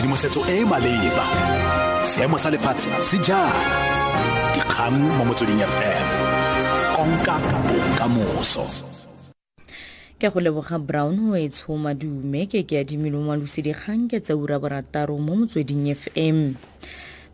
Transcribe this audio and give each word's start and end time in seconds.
tshedimosetso 0.00 0.40
e 0.48 0.60
e 0.60 0.64
maleba. 0.64 1.24
Seemo 2.08 2.38
sa 2.40 2.48
lefatshe 2.48 2.88
se 3.04 3.20
jang? 3.20 3.52
Dikgang 4.56 4.96
mo 4.96 5.28
motsweding 5.28 5.60
fm 5.60 6.06
konka 6.96 7.36
bokamoso. 7.68 8.64
Ke 10.16 10.32
go 10.32 10.40
leboga 10.40 10.80
brown 10.80 11.32
o 11.32 11.36
e 11.36 11.52
tshoma 11.52 11.92
dume 11.92 12.48
ke 12.48 12.64
ke 12.64 12.80
adimile 12.80 13.20
mo 13.20 13.36
dikgang 13.36 14.08
ke 14.08 14.24
tsa 14.24 14.32
ura 14.32 14.56
borataro 14.56 15.20
mo 15.20 15.44
motsweding 15.44 15.92
fm 15.92 16.56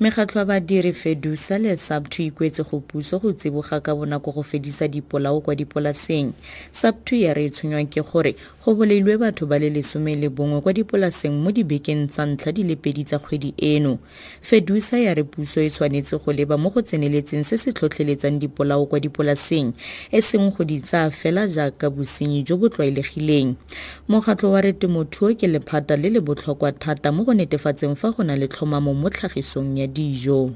mekgatlho 0.00 0.38
ya 0.38 0.44
badiri 0.44 0.92
fedusa 0.92 1.58
le 1.58 1.76
sabto 1.76 2.22
ikwetse 2.22 2.62
go 2.62 2.80
puso 2.80 3.18
go 3.18 3.32
tsiboga 3.32 3.80
ka 3.80 3.94
bonako 3.94 4.32
go 4.32 4.42
fedisa 4.42 4.88
dipolao 4.88 5.40
kwa 5.40 5.54
dipolaseng. 5.54 6.32
Sabto 6.70 7.16
ya 7.16 7.34
re 7.34 7.44
e 7.44 7.50
tshwenywa 7.50 7.84
ke 7.84 8.02
gore 8.02 8.34
go 8.64 8.74
boleilwe 8.74 9.16
batho 9.18 9.46
ba 9.46 9.58
le 9.58 9.70
lesome 9.70 10.16
le 10.16 10.28
bongwe 10.28 10.60
kwa 10.60 10.72
dipolaseng 10.72 11.38
mo 11.38 11.52
dibekeng 11.52 12.08
tsa 12.10 12.26
ntlha 12.26 12.52
di 12.52 12.62
le 12.62 12.76
pedi 12.76 13.04
tsa 13.04 13.18
kgwedi 13.18 13.54
eno. 13.56 13.98
Fedusa 14.42 14.98
ya 14.98 15.14
re 15.14 15.22
puso 15.22 15.60
e 15.62 15.70
tshwanetse 15.70 16.18
go 16.18 16.32
leba 16.32 16.58
mo 16.58 16.70
go 16.70 16.82
tseneletseng 16.82 17.44
se 17.44 17.56
se 17.58 17.72
tlhotlheletsang 17.72 18.42
dipolao 18.42 18.86
kwa 18.86 19.00
dipolaseng 19.00 19.72
e 20.10 20.20
seng 20.20 20.50
go 20.50 20.64
di 20.64 20.80
tsaya 20.80 21.10
fela 21.10 21.46
jaaka 21.46 21.90
bosenyi 21.90 22.42
jo 22.42 22.56
bo 22.56 22.68
tlwaelegileng. 22.68 23.54
Mokgatlho 24.08 24.50
wa 24.50 24.60
re 24.60 24.72
temothuo 24.72 25.34
ke 25.38 25.46
lephata 25.46 25.96
le 25.96 26.10
le 26.10 26.20
botlhokwa 26.20 26.72
thata 26.72 27.12
mo 27.12 27.22
go 27.22 27.30
netefatseng 27.34 27.94
fa 27.94 28.10
go 28.10 28.24
na 28.26 28.34
le 28.34 28.48
tlhomamo 28.50 28.90
mo 28.94 29.06
tlhagisong 29.10 29.78
ya 29.78 29.83
ya 29.83 29.83
dijo 29.86 30.50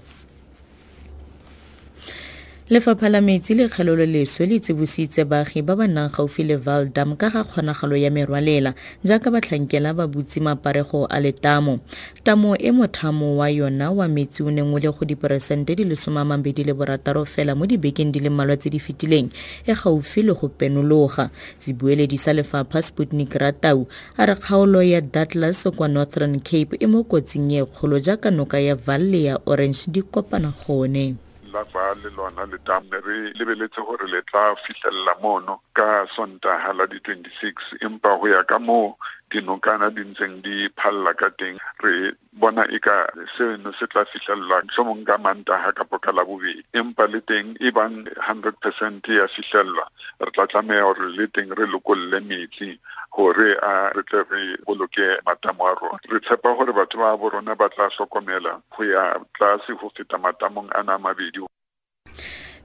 lefapha 2.71 3.09
la 3.09 3.21
metsi 3.21 3.55
le 3.55 3.69
kgelolo 3.69 4.05
leswe 4.05 4.47
le 4.47 4.61
tsibositse 4.61 5.25
baagi 5.25 5.63
ba 5.65 5.73
ba 5.73 5.89
nang 5.89 6.13
gaufi 6.13 6.45
le 6.45 6.61
valdam 6.61 7.17
ka 7.17 7.33
ga 7.33 7.41
kgonagalo 7.41 7.97
ya 7.97 8.11
merwalela 8.13 8.75
jaaka 9.01 9.33
batlhankela 9.33 9.97
ba 9.97 10.05
butse 10.05 10.37
maparego 10.37 11.09
a 11.09 11.17
letamo 11.17 11.81
tamo. 12.25 12.57
E 12.61 12.71
mothamo 12.71 13.37
wa 13.41 13.49
yona 13.49 13.91
wa 13.91 14.05
metsi 14.09 14.43
o 14.43 14.51
neng 14.51 14.75
o 14.75 14.79
le 14.79 14.93
go 14.93 15.05
diperesente 15.09 15.73
di 15.75 15.85
le 15.85 15.97
somamabedi 15.97 16.61
le 16.65 16.75
borataro 16.75 17.25
fela 17.25 17.57
mo 17.57 17.65
dibekeng 17.65 18.13
di 18.13 18.21
le 18.21 18.29
mmalwa 18.29 18.57
tse 18.61 18.69
di 18.69 18.79
fetileng 18.79 19.33
e 19.65 19.73
gaufi 19.73 20.23
le 20.23 20.35
go 20.37 20.49
penologa. 20.49 21.31
Sebueledi 21.59 22.19
sa 22.19 22.37
lefapha 22.37 22.83
sputnik 22.83 23.33
ratau 23.33 23.89
a 24.19 24.27
re 24.27 24.37
kgaolo 24.37 24.83
ya 24.85 25.01
datlas 25.01 25.65
kwa 25.73 25.89
northern 25.89 26.41
cape 26.41 26.77
e 26.77 26.87
mo 26.87 27.01
kotsing 27.09 27.49
e 27.57 27.65
kgolo 27.65 27.97
jaaka 27.97 28.29
noka 28.31 28.61
ya 28.61 28.77
valle 28.77 29.23
ya 29.23 29.41
orange 29.47 29.89
di 29.89 30.03
kopana 30.03 30.53
gone 30.53 31.28
la 31.59 31.65
ba 31.73 31.95
le 31.95 32.11
lona 32.11 32.45
letamo 32.47 33.01
re 33.03 33.33
lebeletse 33.35 33.81
gore 33.83 34.07
le 34.07 34.23
tla 34.23 34.55
fitlhelela 34.63 35.15
mono 35.21 35.63
ka 35.73 36.07
sontaga 36.15 36.73
la 36.73 36.87
di-26 36.87 37.83
empa 37.83 38.15
go 38.19 38.29
ya 38.29 38.45
ka 38.45 38.59
moo 38.59 38.95
dinokana 39.31 39.91
di 39.91 40.03
ntseng 40.05 40.43
di 40.43 40.69
phalla 40.77 41.15
ka 41.15 41.29
teng 41.39 41.59
re 41.85 42.13
bona 42.33 42.65
e 42.71 42.79
ka 42.79 43.07
seno 43.37 43.73
se 43.79 43.87
tla 43.87 44.05
fitlhelelwa 44.05 44.63
tlhomong 44.71 45.05
ka 45.05 45.19
mantaga 45.19 45.73
kapo 45.73 45.99
ka 45.99 46.13
labobedi. 46.13 46.65
Empa 46.73 47.07
le 47.07 47.21
teng 47.21 47.57
e 47.61 47.71
bang 47.71 48.09
hundred 48.21 48.57
percent 48.61 49.05
ya 49.09 49.27
fitlhelelwa 49.29 49.85
re 50.21 50.31
tla 50.33 50.47
tlameya 50.47 50.83
gore 50.83 51.09
le 51.17 51.27
teng 51.29 51.51
re 51.53 51.67
lokolle 51.67 52.21
metsi 52.21 52.79
gore 53.13 53.57
a 53.63 53.91
re 53.95 54.03
tle 54.09 54.25
re 54.31 54.57
boloke 54.67 55.21
matamo 55.27 55.67
a 55.67 55.75
rona. 55.75 55.99
Re 56.09 56.21
tshepa 56.21 56.55
gore 56.57 56.73
batho 56.73 56.99
ba 56.99 57.17
bo 57.17 57.29
rona 57.29 57.55
ba 57.55 57.69
tla 57.69 57.89
hlokomela 57.91 58.63
go 58.73 58.85
ya 58.85 59.19
tlase 59.37 59.75
go 59.81 59.91
feta 59.97 60.19
matamong 60.19 60.71
a 60.73 60.83
na 60.83 60.99
mabedi 60.99 61.41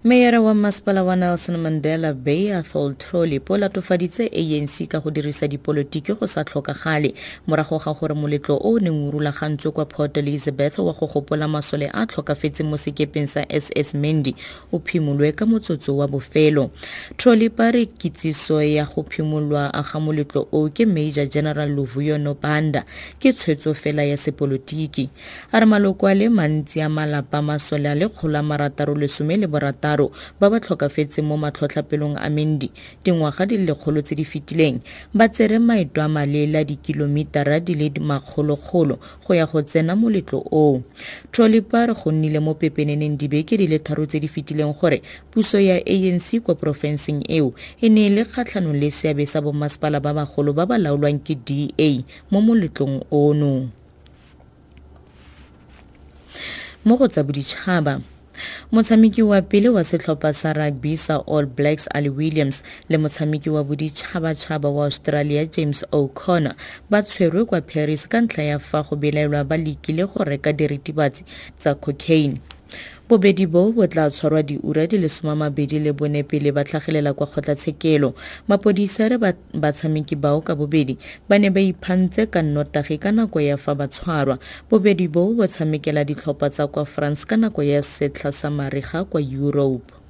meyara 0.03 0.41
wa 0.41 0.53
masepala 0.53 1.03
wa 1.03 1.15
nelson 1.15 1.57
mandela 1.57 2.13
bay 2.13 2.53
athol 2.53 2.93
trollipo 2.95 3.57
latofaditse 3.57 4.27
anc 4.27 4.87
ka 4.89 4.99
go 4.99 5.11
dirisa 5.11 5.47
dipolotiki 5.47 6.13
go 6.13 6.27
sa 6.27 6.43
tlhokagale. 6.43 7.13
Morago 7.47 7.79
ga 7.79 7.93
gore 7.93 8.13
moletlo 8.13 8.55
o 8.59 8.73
o 8.75 8.79
neng 8.79 9.07
o 9.07 9.11
rulagantswe 9.11 9.71
kwa 9.71 9.85
port 9.85 10.17
elizabeth 10.17 10.77
wa 10.79 10.91
go 10.93 11.07
gopola 11.07 11.47
masole 11.47 11.89
a 11.93 12.05
tlhokafetseng 12.05 12.63
mo 12.67 12.75
sekepeng 12.77 13.27
sa 13.27 13.45
ss 13.47 13.93
mandy 13.95 14.35
o 14.73 14.79
phimolwe 14.79 15.31
ka 15.31 15.45
motsotso 15.45 15.95
wa 15.95 16.07
bofelo. 16.07 16.71
Trollipa 17.17 17.71
re 17.71 17.85
kitsiso 17.85 18.61
ya 18.61 18.83
go 18.85 19.05
phimolwa 19.07 19.71
ga 19.71 19.99
moletlo 19.99 20.47
o 20.51 20.69
ke 20.69 20.85
major 20.85 21.27
general 21.27 21.69
lovuyo 21.69 22.17
nobanda 22.17 22.83
ke 23.21 23.31
tshwetso 23.33 23.73
fela 23.73 24.03
ya 24.03 24.17
sepolotiki. 24.17 25.09
A 25.53 25.59
re 25.59 25.65
maloko 25.65 26.07
a 26.07 26.13
le 26.13 26.27
mantsi 26.27 26.81
a 26.81 26.89
malapa 26.89 27.41
masole 27.41 27.87
a 27.87 27.95
le 27.95 28.09
kgolo 28.09 28.39
a 28.39 28.43
marataro 28.43 28.95
lesome 28.95 29.37
le 29.39 29.47
borataro 29.47 29.92
bararo 29.93 30.11
ba 30.41 30.49
ba 30.49 30.59
tlhokafetseng 30.59 31.23
mo 31.25 31.37
matlhotlhapelong 31.37 32.17
a 32.17 32.29
mendi 32.29 32.71
dingwaga 33.05 33.45
di 33.45 33.57
lekgolo 33.61 34.01
tse 34.01 34.15
di 34.17 34.25
fetileng 34.25 34.81
ba 35.13 35.29
tsere 35.29 35.59
maeto 35.61 36.01
a 36.01 36.09
malela 36.09 36.65
dikilomitara 36.65 37.59
di 37.61 37.75
le 37.75 37.93
makgolokgolo 38.01 38.97
go 39.23 39.31
ya 39.33 39.45
go 39.45 39.61
tsena 39.61 39.95
moletlo 39.95 40.41
oo. 40.51 40.81
Trolipa 41.31 41.87
re 41.87 41.93
go 41.93 42.11
nnile 42.11 42.39
mo 42.41 42.53
pepeneneng 42.57 43.17
dibeke 43.17 43.57
di 43.57 43.67
le 43.67 43.79
tharo 43.79 44.05
tse 44.05 44.19
di 44.19 44.27
fetileng 44.27 44.73
gore 44.73 45.01
puso 45.31 45.59
ya 45.59 45.77
anc 45.77 46.41
kwa 46.43 46.55
porofenseng 46.55 47.21
eo 47.29 47.53
e 47.81 47.89
ne 47.89 48.07
e 48.07 48.09
le 48.09 48.25
kgatlhanong 48.25 48.79
le 48.79 48.89
seabe 48.91 49.25
sa 49.25 49.41
bommasepala 49.41 50.01
ba 50.01 50.13
bagolo 50.13 50.53
ba 50.53 50.65
ba 50.65 50.77
laolwang 50.77 51.21
ke 51.21 51.37
da 51.37 52.03
mo 52.31 52.41
moletlong 52.41 53.05
ono. 53.11 53.69
Mo 56.83 56.99
go 56.99 57.07
tsa 57.07 57.23
boditšhaba 57.23 58.12
motshameki 58.71 59.21
wa 59.21 59.41
pele 59.41 59.69
wa 59.69 59.83
setlhopha 59.83 60.33
sa 60.33 60.53
rugby 60.53 60.97
sa 60.97 61.23
all 61.27 61.45
blacks 61.45 61.87
ali 61.93 62.09
williams 62.09 62.63
le 62.89 62.97
motshameki 62.97 63.49
wa 63.49 63.63
boditšhabatšhaba 63.63 64.69
wa 64.69 64.85
australia 64.85 65.45
james 65.45 65.85
o'connor 65.91 66.55
ba 66.89 67.03
tshwerwe 67.03 67.45
kwa 67.45 67.61
paris 67.61 68.07
ka 68.07 68.21
ntlha 68.21 68.43
ya 68.43 68.59
fa 68.59 68.83
go 68.83 68.95
belaelwa 68.95 69.43
ba 69.43 69.57
lekile 69.57 70.05
go 70.05 70.23
reka 70.23 70.53
diritibatsi 70.53 71.25
tsa 71.59 71.75
cocaine 71.75 72.37
bobedi 73.09 73.45
bo 73.45 73.71
bo 73.71 73.87
tla 73.87 74.09
tshwarwa 74.09 74.43
diura 74.43 74.87
di 74.87 74.97
le 74.97 75.09
somamabedi 75.09 75.79
le 75.79 75.91
bone 75.93 76.23
pele 76.23 76.51
ba 76.51 76.63
tlhagelela 76.63 77.13
kwa 77.13 77.27
kgotlatshekelo. 77.27 78.13
Mapodisa 78.47 79.09
re 79.09 79.17
batshameki 79.53 80.15
bao 80.15 80.41
ka 80.41 80.55
bobedi 80.55 80.97
ba 81.29 81.39
ne 81.39 81.49
ba 81.49 81.59
iphantse 81.59 82.31
ka 82.31 82.41
nnotagi 82.41 82.97
ka 82.97 83.11
nako 83.11 83.41
ya 83.41 83.57
fa 83.57 83.75
ba 83.75 83.87
tshwarwa. 83.87 84.39
Bobedi 84.69 85.07
bo 85.07 85.33
bo 85.33 85.47
tshamekela 85.47 86.03
ditlhopha 86.03 86.49
tsa 86.49 86.67
kwa 86.67 86.85
france 86.85 87.25
ka 87.25 87.37
nako 87.37 87.63
ya 87.63 87.83
setlha 87.83 88.31
sa 88.31 88.49
mariga 88.49 89.03
kwa 89.03 89.21
europe 89.21 90.02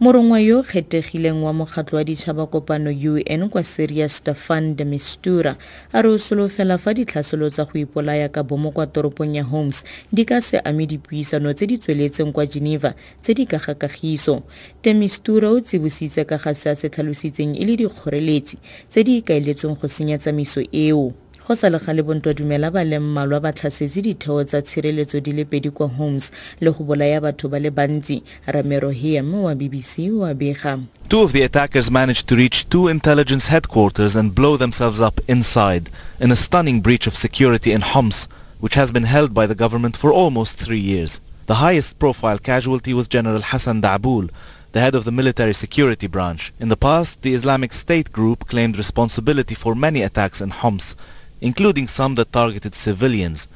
morongwa 0.00 0.40
yo 0.40 0.62
kgethegileng 0.62 1.40
wa 1.44 1.52
mokgatlo 1.52 1.96
wa 1.96 2.04
ditšhaba 2.04 2.46
kopano 2.46 2.90
un 2.90 3.48
kwa 3.48 3.64
syria 3.64 4.08
stefan 4.08 4.76
de 4.76 4.84
mistura 4.84 5.56
a 5.92 6.02
re 6.02 6.08
o 6.08 6.18
solofela 6.18 6.76
fa 6.78 6.92
ditlhaselo 6.92 7.48
tsa 7.50 7.64
go 7.64 7.78
ipolaya 7.78 8.28
ka 8.28 8.42
bomo 8.42 8.70
kwa 8.72 8.86
toropong 8.86 9.34
ya 9.36 9.42
homes 9.42 9.84
di 10.12 10.24
ka 10.24 10.40
se 10.40 10.58
ame 10.58 10.86
dipuisano 10.86 11.52
tse 11.52 11.66
di 11.66 11.78
tsweletseng 11.78 12.32
kwa 12.32 12.46
geneva 12.46 12.94
tse 13.22 13.34
di 13.34 13.46
ka 13.46 13.56
ga 13.56 13.74
kagiso 13.74 14.42
de 14.82 14.92
mistura 14.92 15.48
o 15.48 15.60
tsibositse 15.60 16.28
ka 16.28 16.36
ga 16.36 16.52
se 16.54 16.70
a 16.70 16.76
se 16.76 16.88
tlhalositseng 16.92 17.56
e 17.56 17.64
le 17.64 17.76
dikgoreletsi 17.76 18.58
tse 18.92 19.00
di 19.00 19.16
ikaeletsweng 19.24 19.80
go 19.80 19.88
senya 19.88 20.18
tsamaiso 20.18 20.60
eo 20.72 21.16
go 21.46 21.54
sa 21.54 21.68
le 21.70 21.78
gale 21.78 22.02
bontwa 22.02 22.34
dumela 22.34 22.72
ba 22.74 22.82
le 22.82 22.98
mmalwa 22.98 23.38
ba 23.40 23.52
tlhasetse 23.52 24.02
ditheo 24.02 24.42
tsa 24.44 24.62
tshireletso 24.62 25.20
di 25.22 25.30
le 25.32 25.44
pedi 25.44 25.70
kwa 25.70 25.86
homes 25.86 26.32
le 26.60 26.72
go 26.74 26.82
bolaya 26.82 27.20
batho 27.22 27.46
ba 27.48 27.60
le 27.62 27.70
bantsi 27.70 28.18
ramero 28.46 28.90
hiam 28.90 29.30
wa 29.32 29.54
bbc 29.54 30.10
bega 30.34 30.80
Two 31.08 31.20
of 31.22 31.30
the 31.30 31.42
attackers 31.42 31.88
managed 31.88 32.26
to 32.26 32.34
reach 32.34 32.68
two 32.68 32.88
intelligence 32.88 33.46
headquarters 33.46 34.16
and 34.16 34.34
blow 34.34 34.56
themselves 34.56 35.00
up 35.00 35.20
inside 35.28 35.88
in 36.18 36.32
a 36.32 36.36
stunning 36.36 36.80
breach 36.80 37.06
of 37.06 37.14
security 37.14 37.70
in 37.70 37.80
Homs, 37.80 38.26
which 38.58 38.74
has 38.74 38.90
been 38.90 39.04
held 39.04 39.32
by 39.32 39.46
the 39.46 39.54
government 39.54 39.96
for 39.96 40.12
almost 40.12 40.56
three 40.56 40.80
years. 40.80 41.20
The 41.46 41.54
highest 41.54 42.00
profile 42.00 42.38
casualty 42.38 42.92
was 42.92 43.06
General 43.06 43.40
Hassan 43.40 43.82
Da'bul, 43.82 44.30
the 44.72 44.80
head 44.80 44.96
of 44.96 45.04
the 45.04 45.12
military 45.12 45.54
security 45.54 46.08
branch. 46.08 46.52
In 46.58 46.70
the 46.70 46.76
past, 46.76 47.22
the 47.22 47.34
Islamic 47.34 47.72
State 47.72 48.10
group 48.10 48.48
claimed 48.48 48.76
responsibility 48.76 49.54
for 49.54 49.76
many 49.76 50.02
attacks 50.02 50.40
in 50.40 50.50
Homs, 50.50 50.96
including 51.40 51.86
some 51.86 52.14
that 52.14 52.32
targeted 52.32 52.74
civilians. 52.74 53.48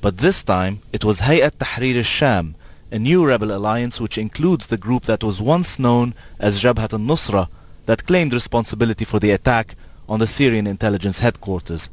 But 0.00 0.18
this 0.18 0.42
time, 0.42 0.80
it 0.92 1.04
was 1.04 1.20
Hayat 1.20 1.52
Tahrir 1.58 1.96
al-Sham, 1.98 2.54
a 2.90 2.98
new 2.98 3.26
rebel 3.26 3.52
alliance 3.52 4.00
which 4.00 4.18
includes 4.18 4.66
the 4.66 4.76
group 4.76 5.04
that 5.04 5.22
was 5.22 5.42
once 5.42 5.78
known 5.78 6.14
as 6.38 6.62
Jabhat 6.62 6.92
al-Nusra, 6.92 7.48
that 7.86 8.06
claimed 8.06 8.32
responsibility 8.32 9.04
for 9.04 9.18
the 9.18 9.30
attack 9.30 9.74
on 10.08 10.20
the 10.20 10.26
Syrian 10.26 10.66
intelligence 10.66 11.18
headquarters. 11.18 11.90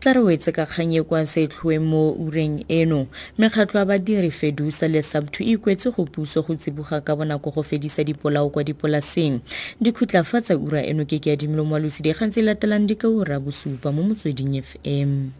Tla 0.00 0.12
re 0.12 0.20
wetse 0.20 0.52
ka 0.52 0.66
kgang 0.66 0.94
e 0.94 1.02
kwa 1.02 1.26
setlhoe 1.26 1.78
mo 1.78 2.12
ureng 2.12 2.64
eno. 2.68 3.06
Mekgatlho 3.38 3.78
ya 3.78 3.84
badiri 3.86 4.30
fedusa 4.30 4.88
le 4.88 5.02
sabtho 5.02 5.44
e 5.44 5.54
ikwetse 5.54 5.90
go 5.94 6.04
puso 6.04 6.42
go 6.42 6.54
tsiboga 6.54 7.00
ka 7.00 7.16
bonako 7.16 7.50
go 7.50 7.62
fedisa 7.62 8.04
dipolao 8.04 8.50
kwa 8.50 8.64
dipolaseng. 8.64 9.40
Dikhutlafatsa 9.80 10.56
ura 10.58 10.82
eno 10.82 11.04
ke 11.04 11.18
ke 11.18 11.30
ya 11.30 11.36
dimelo 11.36 11.64
moalosi 11.64 12.02
dikgang 12.02 12.30
tse 12.30 12.42
latelang 12.42 12.86
di 12.86 12.96
ka 12.96 13.08
ura 13.08 13.40
bosupa 13.40 13.92
mo 13.92 14.02
motsweding 14.02 14.62
fm 14.62 15.30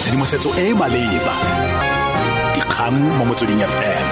tshedimosetso 0.00 0.50
e 0.56 0.70
e 0.70 0.74
maleba. 0.74 1.34
Dikgang 2.54 2.96
mo 2.96 3.24
motsweding 3.24 3.60
fm 3.60 4.06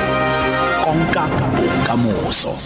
konka 0.85 1.25
bokamoso 1.57 2.59